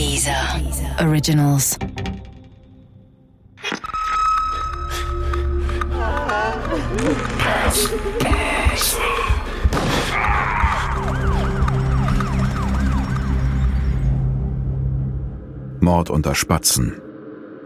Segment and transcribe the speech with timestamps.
[0.00, 0.32] Dieser
[0.98, 1.78] Originals.
[15.80, 16.94] Mord unter Spatzen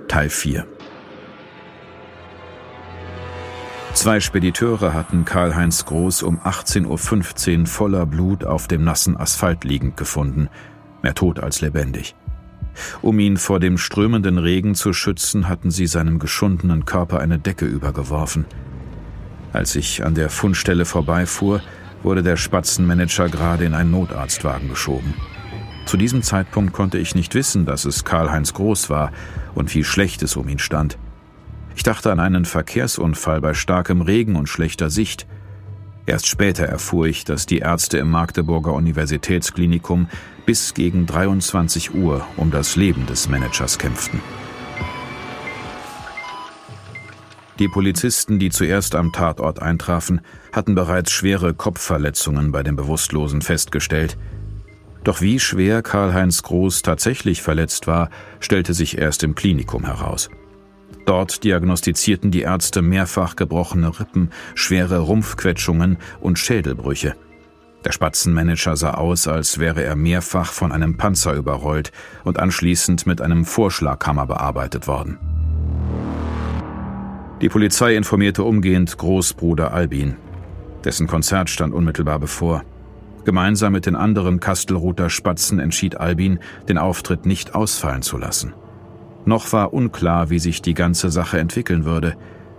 [0.09, 0.66] Teil 4
[3.93, 9.96] Zwei Spediteure hatten Karl-Heinz Groß um 18.15 Uhr voller Blut auf dem nassen Asphalt liegend
[9.96, 10.48] gefunden,
[11.01, 12.16] mehr tot als lebendig.
[13.02, 17.66] Um ihn vor dem strömenden Regen zu schützen, hatten sie seinem geschundenen Körper eine Decke
[17.66, 18.46] übergeworfen.
[19.52, 21.62] Als ich an der Fundstelle vorbeifuhr,
[22.02, 25.15] wurde der Spatzenmanager gerade in einen Notarztwagen geschoben.
[25.87, 29.12] Zu diesem Zeitpunkt konnte ich nicht wissen, dass es Karl-Heinz Groß war
[29.54, 30.98] und wie schlecht es um ihn stand.
[31.77, 35.27] Ich dachte an einen Verkehrsunfall bei starkem Regen und schlechter Sicht.
[36.07, 40.09] Erst später erfuhr ich, dass die Ärzte im Magdeburger Universitätsklinikum
[40.45, 44.21] bis gegen 23 Uhr um das Leben des Managers kämpften.
[47.59, 50.21] Die Polizisten, die zuerst am Tatort eintrafen,
[50.52, 54.18] hatten bereits schwere Kopfverletzungen bei dem Bewusstlosen festgestellt.
[55.05, 60.30] Doch wie schwer Karl-Heinz Groß tatsächlich verletzt war, stellte sich erst im Klinikum heraus.
[61.06, 67.14] Dort diagnostizierten die Ärzte mehrfach gebrochene Rippen, schwere Rumpfquetschungen und Schädelbrüche.
[67.84, 71.92] Der Spatzenmanager sah aus, als wäre er mehrfach von einem Panzer überrollt
[72.25, 75.19] und anschließend mit einem Vorschlaghammer bearbeitet worden.
[77.42, 80.16] Die Polizei informierte umgehend Großbruder Albin.
[80.82, 82.62] Dessen Konzert stand unmittelbar bevor.
[83.26, 86.38] Gemeinsam mit den anderen Kastelruther Spatzen entschied Albin,
[86.69, 88.54] den Auftritt nicht ausfallen zu lassen.
[89.27, 92.17] Noch war unklar, wie sich die ganze Sache entwickeln würde.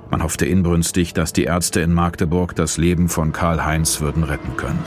[0.10, 4.80] Man hoffte inbrünstig, dass die Ärzte in Magdeburg das Leben von Karl-Heinz würden retten können.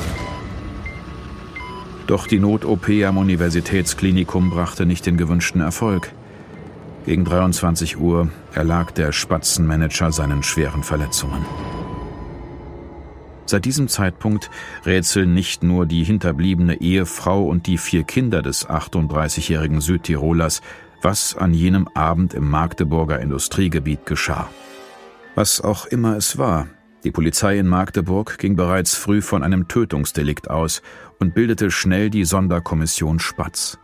[2.07, 6.13] Doch die Not-OP am Universitätsklinikum brachte nicht den gewünschten Erfolg.
[7.05, 11.45] Gegen 23 Uhr erlag der Spatzenmanager seinen schweren Verletzungen.
[13.45, 14.51] Seit diesem Zeitpunkt
[14.85, 20.61] rätseln nicht nur die hinterbliebene Ehefrau und die vier Kinder des 38-jährigen Südtirolers,
[21.03, 24.49] was an jenem Abend im Magdeburger Industriegebiet geschah.
[25.35, 26.69] Was auch immer es war,
[27.05, 30.83] die Polizei in Magdeburg ging bereits früh von einem Tötungsdelikt aus
[31.21, 33.79] und bildete schnell die Sonderkommission Spatz.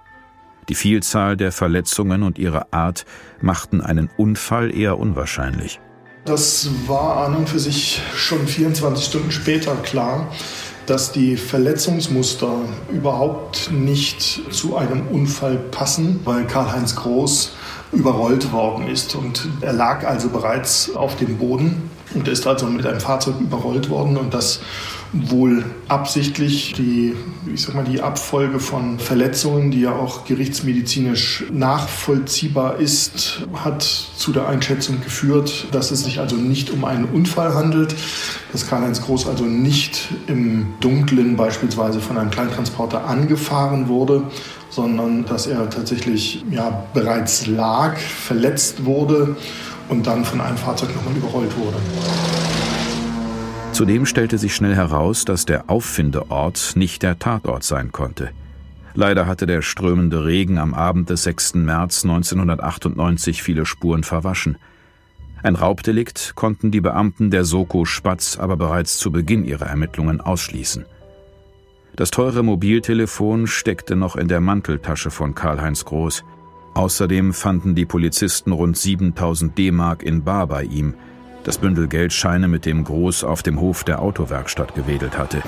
[0.68, 3.04] Die Vielzahl der Verletzungen und ihre Art
[3.40, 5.80] machten einen Unfall eher unwahrscheinlich.
[6.24, 10.32] Das war an und für sich schon 24 Stunden später klar
[10.86, 12.52] dass die Verletzungsmuster
[12.92, 17.52] überhaupt nicht zu einem Unfall passen, weil Karl-Heinz Groß
[17.94, 19.14] überrollt worden ist.
[19.14, 23.90] Und er lag also bereits auf dem Boden und ist also mit einem Fahrzeug überrollt
[23.90, 24.60] worden und das
[25.12, 27.14] wohl absichtlich die,
[27.52, 34.32] ich sag mal, die Abfolge von Verletzungen, die ja auch gerichtsmedizinisch nachvollziehbar ist, hat zu
[34.32, 37.94] der Einschätzung geführt, dass es sich also nicht um einen Unfall handelt,
[38.50, 44.24] dass Karl-Heinz Groß also nicht im Dunklen beispielsweise von einem Kleintransporter angefahren wurde,
[44.74, 49.36] sondern dass er tatsächlich ja, bereits lag, verletzt wurde
[49.88, 51.76] und dann von einem Fahrzeug nochmal überrollt wurde.
[53.72, 58.30] Zudem stellte sich schnell heraus, dass der Auffindeort nicht der Tatort sein konnte.
[58.94, 61.54] Leider hatte der strömende Regen am Abend des 6.
[61.54, 64.56] März 1998 viele Spuren verwaschen.
[65.42, 70.86] Ein Raubdelikt konnten die Beamten der Soko Spatz aber bereits zu Beginn ihrer Ermittlungen ausschließen.
[71.96, 76.24] Das teure Mobiltelefon steckte noch in der Manteltasche von Karl-Heinz Groß.
[76.74, 80.94] Außerdem fanden die Polizisten rund 7000 D-Mark in Bar bei ihm,
[81.44, 85.42] das Bündel Geldscheine mit dem Groß auf dem Hof der Autowerkstatt gewedelt hatte.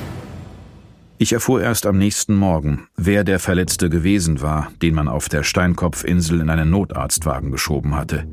[1.18, 5.42] Ich erfuhr erst am nächsten Morgen, wer der Verletzte gewesen war, den man auf der
[5.42, 8.28] Steinkopfinsel in einen Notarztwagen geschoben hatte.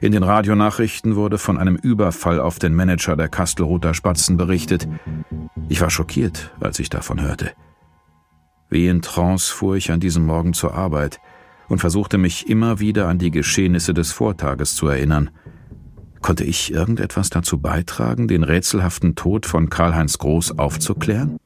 [0.00, 4.86] In den Radionachrichten wurde von einem Überfall auf den Manager der Kastelruther Spatzen berichtet.
[5.68, 7.50] Ich war schockiert, als ich davon hörte.
[8.68, 11.18] Wie in Trance fuhr ich an diesem Morgen zur Arbeit
[11.68, 15.30] und versuchte mich immer wieder an die Geschehnisse des Vortages zu erinnern.
[16.20, 21.36] Konnte ich irgendetwas dazu beitragen, den rätselhaften Tod von Karl-Heinz Groß aufzuklären?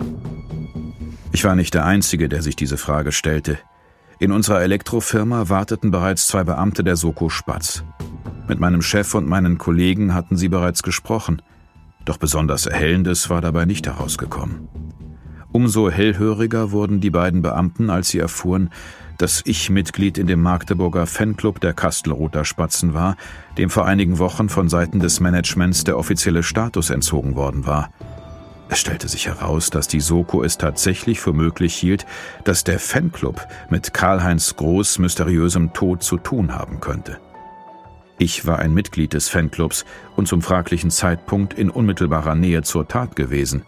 [1.33, 3.59] Ich war nicht der Einzige, der sich diese Frage stellte.
[4.19, 7.85] In unserer Elektrofirma warteten bereits zwei Beamte der Soko Spatz.
[8.49, 11.41] Mit meinem Chef und meinen Kollegen hatten sie bereits gesprochen,
[12.11, 14.69] doch besonders Erhellendes war dabei nicht herausgekommen.
[15.53, 18.71] Umso hellhöriger wurden die beiden Beamten, als sie erfuhren,
[19.17, 23.17] dass ich Mitglied in dem Magdeburger Fanclub der Kastelruther Spatzen war,
[23.59, 27.91] dem vor einigen Wochen von Seiten des Managements der offizielle Status entzogen worden war.
[28.69, 32.07] Es stellte sich heraus, dass die Soko es tatsächlich für möglich hielt,
[32.43, 37.19] dass der Fanclub mit Karl-Heinz Groß mysteriösem Tod zu tun haben könnte.
[38.23, 43.17] Ich war ein Mitglied des Fanclubs und zum fraglichen Zeitpunkt in unmittelbarer Nähe zur Tat
[43.17, 43.63] gewesen.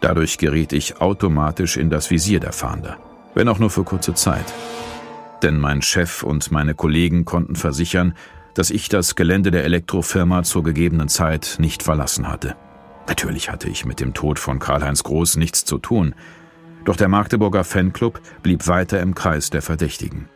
[0.00, 2.98] Dadurch geriet ich automatisch in das Visier der Fahnder,
[3.34, 4.44] wenn auch nur für kurze Zeit.
[5.42, 8.14] Denn mein Chef und meine Kollegen konnten versichern,
[8.54, 12.54] dass ich das Gelände der Elektrofirma zur gegebenen Zeit nicht verlassen hatte.
[13.08, 16.14] Natürlich hatte ich mit dem Tod von Karl-Heinz Groß nichts zu tun,
[16.84, 20.28] doch der Magdeburger Fanclub blieb weiter im Kreis der Verdächtigen.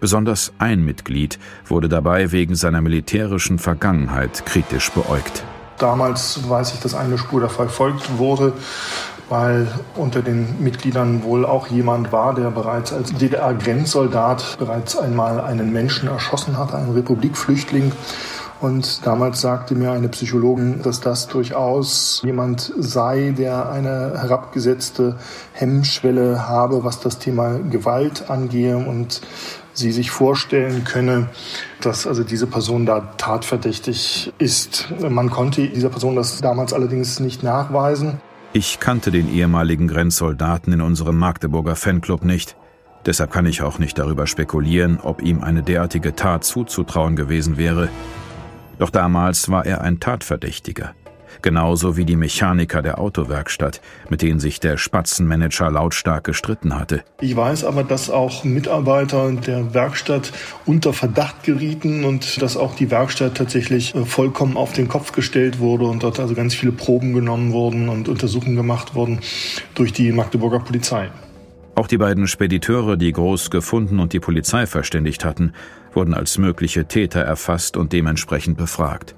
[0.00, 5.44] Besonders ein Mitglied wurde dabei wegen seiner militärischen Vergangenheit kritisch beäugt.
[5.78, 8.52] Damals weiß ich, dass eine Spur da verfolgt wurde,
[9.28, 9.66] weil
[9.96, 16.08] unter den Mitgliedern wohl auch jemand war, der bereits als DDR-Grenzsoldat bereits einmal einen Menschen
[16.08, 17.92] erschossen hat, einen Republikflüchtling.
[18.60, 25.16] Und damals sagte mir eine Psychologin, dass das durchaus jemand sei, der eine herabgesetzte
[25.52, 29.20] Hemmschwelle habe, was das Thema Gewalt angehe und
[29.74, 31.28] sie sich vorstellen könne,
[31.80, 34.92] dass also diese Person da tatverdächtig ist.
[35.08, 38.20] Man konnte dieser Person das damals allerdings nicht nachweisen.
[38.52, 42.56] Ich kannte den ehemaligen Grenzsoldaten in unserem Magdeburger Fanclub nicht.
[43.06, 47.88] Deshalb kann ich auch nicht darüber spekulieren, ob ihm eine derartige Tat zuzutrauen gewesen wäre.
[48.78, 50.94] Doch damals war er ein Tatverdächtiger
[51.40, 53.80] genauso wie die Mechaniker der Autowerkstatt,
[54.10, 57.02] mit denen sich der Spatzenmanager lautstark gestritten hatte.
[57.20, 60.32] Ich weiß aber, dass auch Mitarbeiter der Werkstatt
[60.66, 65.58] unter Verdacht gerieten und dass auch die Werkstatt tatsächlich äh, vollkommen auf den Kopf gestellt
[65.58, 69.20] wurde und dort also ganz viele Proben genommen wurden und Untersuchungen gemacht wurden
[69.74, 71.10] durch die Magdeburger Polizei.
[71.74, 75.52] Auch die beiden Spediteure, die Groß gefunden und die Polizei verständigt hatten,
[75.94, 79.14] wurden als mögliche Täter erfasst und dementsprechend befragt.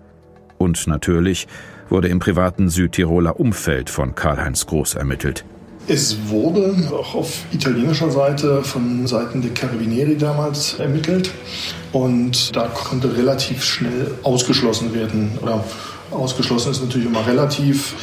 [0.59, 1.47] Und natürlich
[1.89, 5.45] wurde im privaten Südtiroler Umfeld von Karl-Heinz Groß ermittelt.
[5.87, 11.31] Es wurde auch auf italienischer Seite von Seiten der Carabinieri damals ermittelt
[11.93, 15.39] und da konnte relativ schnell ausgeschlossen werden.
[15.43, 15.63] Oder
[16.11, 17.95] ausgeschlossen ist natürlich immer relativ.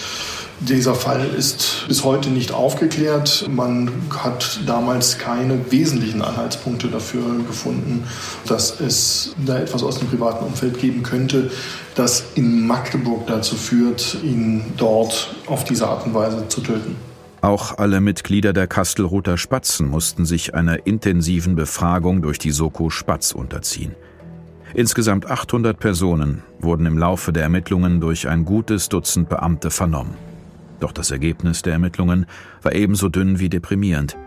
[0.68, 3.50] Dieser Fall ist bis heute nicht aufgeklärt.
[3.52, 8.04] Man hat damals keine wesentlichen Anhaltspunkte dafür gefunden,
[8.48, 11.50] dass es da etwas aus dem privaten Umfeld geben könnte,
[11.96, 16.96] das in Magdeburg dazu führt, ihn dort auf diese Art und Weise zu töten.
[17.42, 23.32] Auch alle Mitglieder der Kastelruther Spatzen mussten sich einer intensiven Befragung durch die Soko Spatz
[23.32, 23.96] unterziehen.
[24.76, 30.14] Insgesamt 800 Personen wurden im Laufe der Ermittlungen durch ein gutes Dutzend Beamte vernommen.
[30.82, 32.26] Doch das Ergebnis der Ermittlungen
[32.62, 34.18] war ebenso dünn wie deprimierend.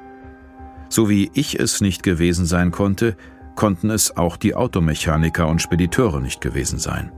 [0.89, 3.17] So wie ich es nicht gewesen sein konnte,
[3.57, 7.13] konnten es auch die Automechaniker und Spediteure nicht gewesen sein.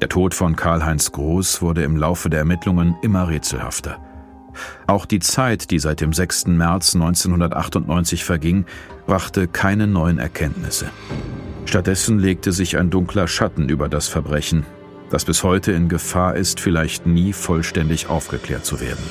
[0.00, 3.98] Der Tod von Karl-Heinz Groß wurde im Laufe der Ermittlungen immer rätselhafter.
[4.86, 6.46] Auch die Zeit, die seit dem 6.
[6.48, 8.64] März 1998 verging,
[9.06, 10.90] brachte keine neuen Erkenntnisse.
[11.64, 14.66] Stattdessen legte sich ein dunkler Schatten über das Verbrechen,
[15.12, 19.04] das bis heute in Gefahr ist, vielleicht nie vollständig aufgeklärt zu werden.